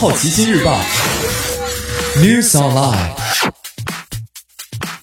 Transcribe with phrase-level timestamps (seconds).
[0.00, 0.80] 好奇心日报
[2.16, 3.12] News Online。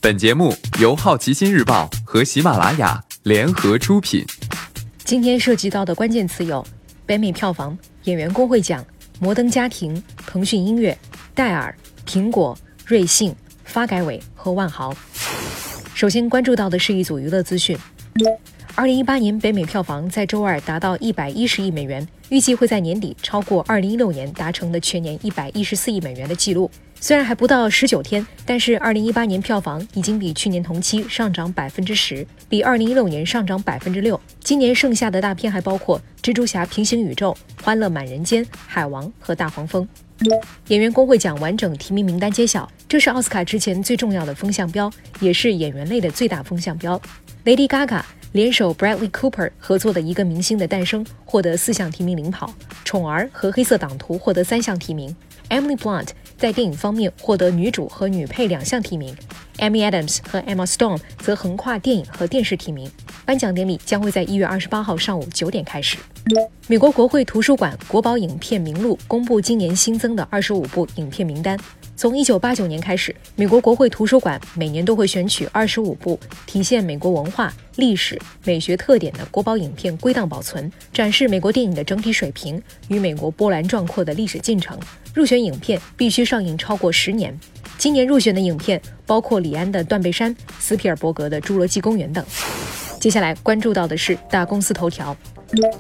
[0.02, 4.26] 本节目由好奇心日报和喜马拉雅联合出品。
[5.04, 6.66] 今天涉及到的关键词有：
[7.06, 8.84] 北美票房、演员工会奖、
[9.20, 10.98] 摩登家庭、腾讯音乐、
[11.36, 11.78] 戴尔、
[12.08, 13.36] 苹果、瑞幸、
[13.66, 14.92] 发改委和万豪。
[15.94, 17.78] 首先关注到的是一组娱乐资讯。
[18.78, 26.70] 二零一八年北美票房在周二达到一百一十亿美元，预计会在年底超过二零一六年达成的全年一百一十四亿美元的记录。
[27.00, 34.20] 虽然还不到十九天，但是二零一八年票房已经比去年同期上涨百分之十，比二零一六年上涨百分之六。
[34.42, 37.36] 今年剩下的大片还包括《蜘蛛侠：平行宇宙》
[37.66, 39.90] 《欢乐满人间》《海王》和《大黄蜂》。
[40.68, 47.02] 演员工会奖完整提名名单揭晓，这是奥斯卡之前最重要的风向标，也是演员类的最大风向标。
[47.44, 48.04] Lady Gaga。
[48.38, 52.54] 联手 Bradley Cooper 合作的一个明星的诞生获得四项提名领跑，
[52.86, 55.14] 宠儿和黑色党徒获得三项提名。
[55.50, 59.16] Emily Blunt 在电影方面获得女主和女配两项提名
[59.58, 62.88] ，Amy Adams 和 Emma Stone 则横跨电影和电视提名。
[63.26, 65.98] 颁奖典礼将会在一月二十八号上午九点开始。
[66.68, 71.58] 美国国会图书馆国宝影片名录公布今年新增的二十五部影片名单。
[71.98, 84.78] 从一九八九年开始，美国国会图书馆每年都会选取二十五部体现美国文化、历史、美学特点的国宝影片归档保存，展示美国电影的整体水平与美国波澜壮阔的历史进程。
[85.12, 87.36] 入选影片必须上映超过十年。
[87.80, 92.24] 今年入选的影片包括李安的《断背山》、斯皮尔伯格的《侏罗纪公园》等。
[93.00, 95.18] 接下来关注到的是大公司头条，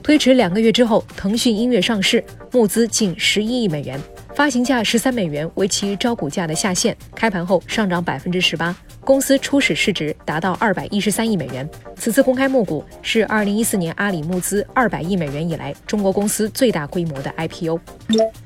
[0.02, 4.02] 推迟两个月之后，腾讯音乐上市，募资近十一亿美元。
[4.38, 8.75] 发行价十三美元为其招股价的下限，开盘后上涨百分之十八。
[9.02, 11.67] 公司初始市值达到二百一十三亿美元。
[11.95, 17.80] 此次公开募股是二零一四年阿里募资二百亿美元以来中国公司最大规模的 IPO。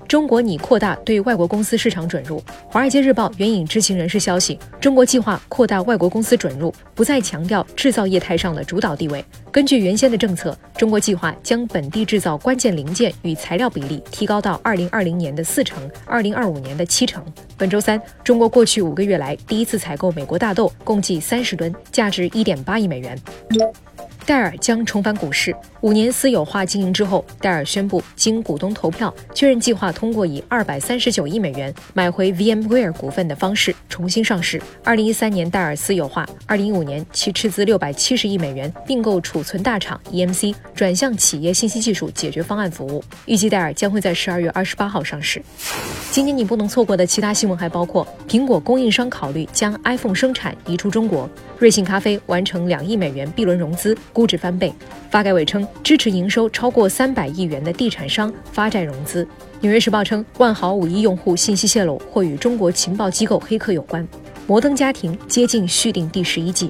[0.08, 2.42] 中国拟扩大对外国公司市场准入。
[2.69, 9.25] 华尔街日报援引知情人士消息，中国计划扩大外国公司准入，不再强调制造业态上的主导地位。
[9.51, 17.22] 根据原先的政策，中国计划将本地制造关键零件与材料比例提高到二零二零年的四成，二零二五年的七成。
[17.57, 23.19] 本周三，中国过去五个月来第一次采购美国大豆，共计三十吨，价值一点八亿美元。
[24.23, 34.61] 戴尔将重返股市，五年私有化经营之后，戴尔宣布经股东投票确认，计划通过以二百三十九亿美元买回 VMware 股份的方式重新上市。
[34.84, 43.03] 二零一三年戴尔私有化，二零一五年其斥资六百七十亿美元并购储存大厂 EMC，转向企业信息技术解决方案服务。
[43.25, 45.41] 预计戴尔将会在十二月二十八号上市。
[46.12, 53.97] 今年你不能错过的其他新闻还包括：苹果供应商考虑将 iPhone 生产移出中国；瑞幸咖啡完成两亿美元 B 轮融资。
[54.13, 54.72] 估值翻倍，
[55.09, 59.28] 发改委称支持营收超过三百亿元的地产商发债融资。
[59.59, 64.08] 纽约时报称万豪五亿用户信息泄露或与中国情报机构黑客有关。
[64.46, 66.69] 摩登家庭接近续订第十一季。